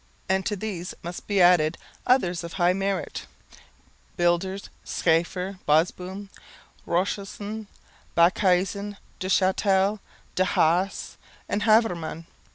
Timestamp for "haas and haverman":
10.43-12.25